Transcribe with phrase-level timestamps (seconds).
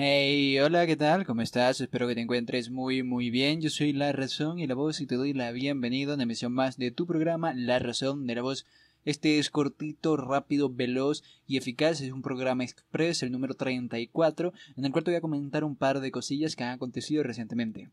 [0.00, 1.26] Hey, hola, ¿qué tal?
[1.26, 1.80] ¿Cómo estás?
[1.80, 3.60] Espero que te encuentres muy, muy bien.
[3.60, 6.52] Yo soy La Razón y la Voz y te doy la bienvenida a una emisión
[6.52, 8.64] más de tu programa La Razón de la Voz.
[9.04, 12.00] Este es cortito, rápido, veloz y eficaz.
[12.00, 15.74] Es un programa express, el número 34, en el cual te voy a comentar un
[15.74, 17.90] par de cosillas que han acontecido recientemente.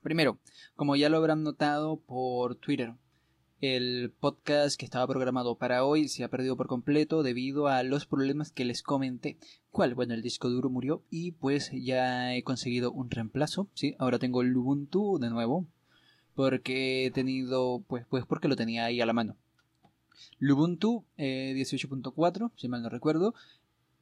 [0.00, 0.38] Primero,
[0.76, 2.94] como ya lo habrán notado por Twitter,
[3.64, 8.04] el podcast que estaba programado para hoy se ha perdido por completo debido a los
[8.04, 9.38] problemas que les comenté.
[9.70, 9.94] ¿Cuál?
[9.94, 13.96] Bueno, el disco duro murió y pues ya he conseguido un reemplazo, ¿sí?
[13.98, 15.66] Ahora tengo el Ubuntu de nuevo
[16.34, 19.34] porque he tenido, pues, pues porque lo tenía ahí a la mano.
[20.38, 23.34] Lubuntu 18.4, eh, si mal no recuerdo,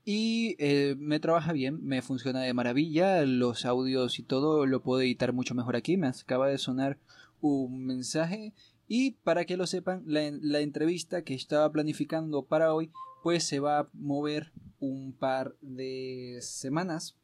[0.04, 5.02] y eh, me trabaja bien, me funciona de maravilla, los audios y todo lo puedo
[5.02, 6.98] editar mucho mejor aquí, me acaba de sonar
[7.40, 8.52] un mensaje
[8.94, 12.90] y para que lo sepan, la, entrevista que estaba planificando para hoy,
[13.22, 17.16] pues se va a mover un par de semanas.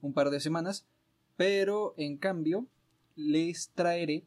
[0.00, 0.86] Un par de semanas.
[1.36, 2.66] Pero en cambio,
[3.14, 4.24] les traeré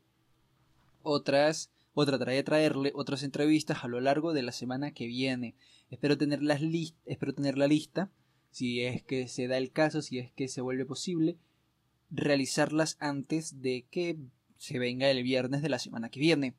[1.01, 1.71] otras.
[1.93, 5.55] Otra traeré traerle otras entrevistas a lo largo de la semana que viene.
[5.89, 6.61] Espero las
[7.05, 8.09] espero tener la lista,
[8.49, 11.35] si es que se da el caso, si es que se vuelve posible,
[12.11, 14.17] realizarlas antes de que
[14.63, 16.53] se venga el viernes de la semana que viene.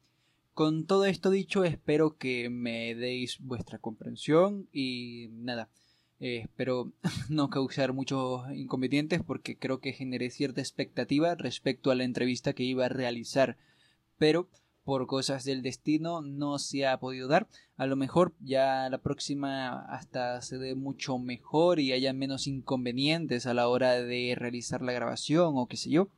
[0.52, 5.70] Con todo esto dicho, espero que me deis vuestra comprensión y nada.
[6.20, 6.92] Eh, espero
[7.30, 12.64] no causar muchos inconvenientes porque creo que generé cierta expectativa respecto a la entrevista que
[12.64, 13.56] iba a realizar.
[14.18, 14.50] Pero
[14.84, 17.48] por cosas del destino no se ha podido dar.
[17.78, 23.46] A lo mejor ya la próxima hasta se dé mucho mejor y haya menos inconvenientes
[23.46, 26.10] a la hora de realizar la grabación o qué sé yo.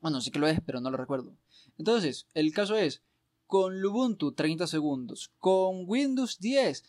[0.00, 1.32] Bueno, sí que lo es, pero no lo recuerdo.
[1.78, 3.02] Entonces, el caso es,
[3.46, 6.84] con Ubuntu 30 segundos, con Windows 10,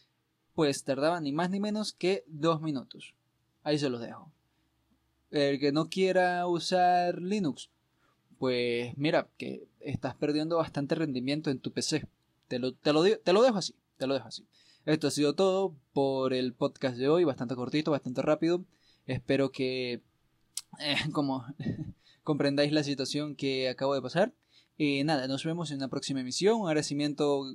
[0.55, 3.13] pues tardaba ni más ni menos que 2 minutos.
[3.63, 4.31] Ahí se los dejo.
[5.31, 7.69] El que no quiera usar Linux,
[8.37, 12.07] pues mira, que estás perdiendo bastante rendimiento en tu PC.
[12.47, 14.45] Te lo, te lo, te lo dejo así, te lo dejo así.
[14.85, 18.65] Esto ha sido todo por el podcast de hoy, bastante cortito, bastante rápido.
[19.05, 20.03] Espero que
[20.79, 21.45] eh, como
[22.23, 24.33] comprendáis la situación que acabo de pasar.
[24.75, 26.59] Y nada, nos vemos en una próxima emisión.
[26.59, 27.45] Un agradecimiento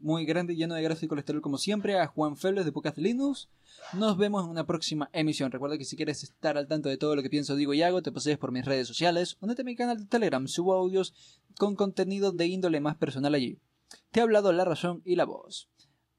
[0.00, 3.48] muy grande y lleno de gráfico colesterol como siempre a Juan Febles de Pocas Linux.
[3.92, 5.52] Nos vemos en una próxima emisión.
[5.52, 8.02] Recuerda que si quieres estar al tanto de todo lo que pienso, digo y hago,
[8.02, 9.36] te pases por mis redes sociales.
[9.40, 11.14] Únete a mi canal de Telegram, subo audios
[11.56, 13.58] con contenido de índole más personal allí.
[14.10, 15.68] Te ha hablado la razón y la voz.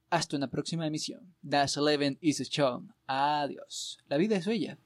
[0.10, 1.36] Hasta una próxima emisión.
[1.42, 2.94] Das Eleven is shown.
[3.08, 3.98] Adiós.
[4.08, 4.78] La vida es bella.